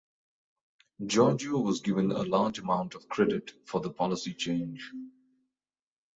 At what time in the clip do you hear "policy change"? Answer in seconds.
3.91-4.91